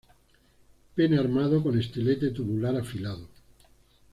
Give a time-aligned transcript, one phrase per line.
[0.95, 3.29] Pene armado con estilete tubular afilado.